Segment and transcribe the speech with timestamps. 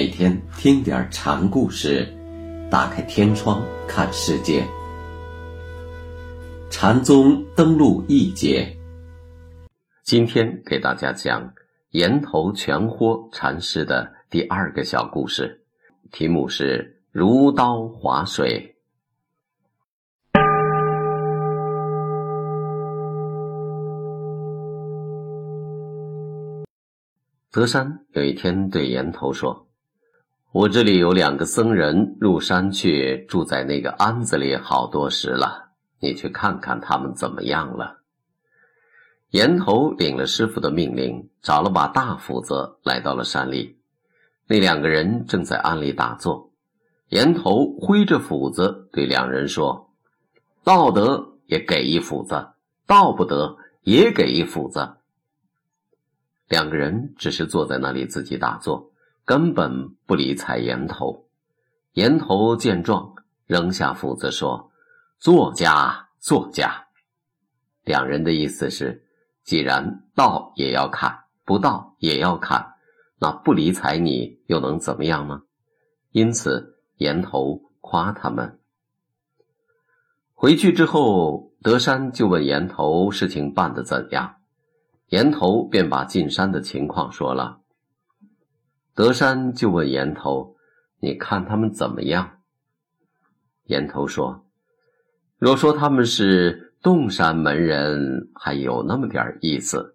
[0.00, 2.08] 每天听点禅故事，
[2.70, 4.66] 打开天窗看世界。
[6.70, 8.74] 禅宗登陆一节，
[10.02, 11.52] 今天给大家讲
[11.90, 15.60] 岩头全豁禅师的第二个小故事，
[16.10, 18.72] 题目是“如刀划水”。
[27.52, 29.66] 德山有一天对岩头说。
[30.52, 38.00] 我这里有两个僧人入山去住在那个庵子里好多时了，你去看看他们怎么样了。
[39.28, 43.78] 岩头领了师傅的命令，找了把大斧子来到了山里。
[44.48, 46.50] 那两个人正在庵里打坐，
[47.10, 49.92] 岩头挥着斧子对两人说
[50.64, 52.48] ：“道德也给一斧子，
[52.88, 54.96] 道不得也给一斧子。”
[56.50, 58.89] 两个人只是坐在那里自己打坐。
[59.24, 61.26] 根本不理睬岩头，
[61.92, 63.14] 岩头见状，
[63.46, 64.70] 扔下斧子说
[65.18, 66.86] ：“作家，作家。”
[67.84, 69.04] 两人的意思是，
[69.42, 72.74] 既然道也要看，不道也要看，
[73.18, 75.42] 那不理睬你又能怎么样呢？
[76.10, 78.58] 因此，岩头夸他们。
[80.34, 84.36] 回去之后，德山就问岩头事情办得怎样，
[85.08, 87.60] 岩头便把进山的情况说了。
[89.00, 90.56] 德山就问岩头
[91.00, 92.40] ：“你看他们怎么样？”
[93.64, 94.44] 岩头说
[95.40, 99.94] ：“若说他们是洞山门人，还有那么点意思；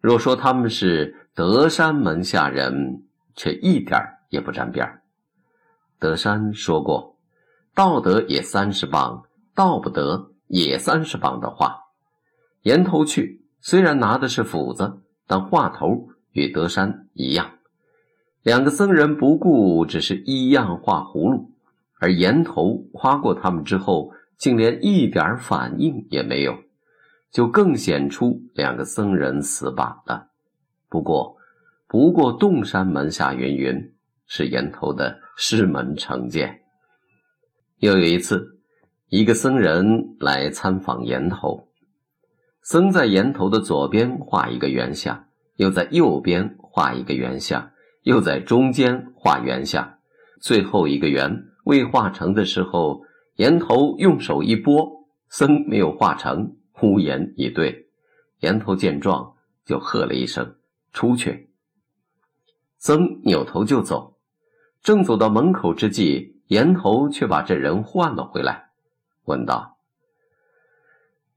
[0.00, 3.04] 若说他们是德山门下人，
[3.36, 4.00] 却一点
[4.30, 5.00] 也不沾边
[6.00, 7.16] 德山说过
[7.72, 9.22] ：“道德也三十磅，
[9.54, 11.84] 道不得也三十磅”的话。
[12.62, 17.53] 岩头去，虽然拿的是斧子，但话头与德山一样。
[18.44, 21.50] 两个僧人不顾，只是一样画葫芦，
[21.98, 26.54] 而岩头夸过他们之后，竟连一点反应也没有，
[27.30, 30.26] 就更显出两个僧人死板了。
[30.90, 31.38] 不过，
[31.88, 33.94] 不过洞山门下云云，
[34.26, 36.60] 是岩头的师门成见。
[37.78, 38.58] 又有一次，
[39.08, 41.68] 一个僧人来参访岩头，
[42.60, 45.24] 僧在岩头的左边画一个圆相，
[45.56, 47.70] 又在右边画一个圆相。
[48.04, 49.98] 又在中间画圆相，
[50.38, 53.02] 最后一个圆未画成的时候，
[53.36, 57.88] 岩头用手一拨，僧没有画成，呼言以对。
[58.40, 59.34] 岩头见状，
[59.64, 60.56] 就喝了一声
[60.92, 61.48] ：“出去！”
[62.76, 64.18] 僧扭头就走，
[64.82, 68.68] 正走到门口之际，岩头却把这人唤了回来，
[69.24, 69.78] 问道：“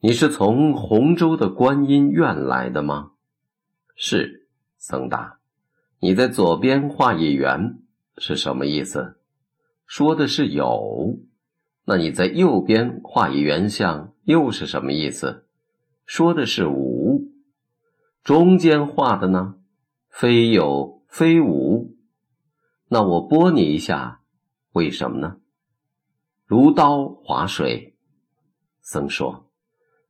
[0.02, 3.12] 你是从洪州的观音院来的吗
[3.96, 5.37] ？”“是。”僧答。
[6.00, 7.80] 你在左边画一圆
[8.18, 9.20] 是什么意思？
[9.86, 11.18] 说的是有。
[11.86, 15.48] 那你在右边画一圆相又是什么意思？
[16.06, 17.32] 说的是无。
[18.24, 19.56] 中间画的呢？
[20.10, 21.96] 非有非无。
[22.90, 24.22] 那我拨你一下，
[24.74, 25.38] 为什么呢？
[26.46, 27.96] 如刀划水。
[28.82, 29.50] 僧说：“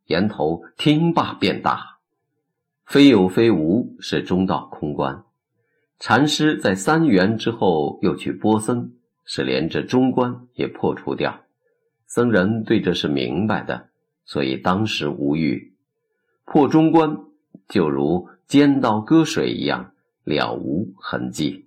[0.05, 1.99] 岩头听罢便答：
[2.85, 5.23] 非有非无是中道空观。”
[5.99, 8.91] 禅师在三元之后又去波僧，
[9.25, 11.41] 是连这中观也破除掉。
[12.05, 13.89] 僧人对这是明白的，
[14.23, 15.73] 所以当时无语。
[16.45, 17.17] 破中观
[17.67, 19.91] 就如尖刀割水一样，
[20.23, 21.65] 了无痕迹。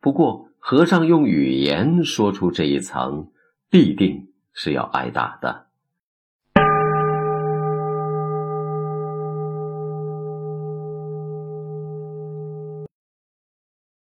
[0.00, 3.30] 不过和尚用语言说出这一层，
[3.68, 5.66] 必定是要挨打的。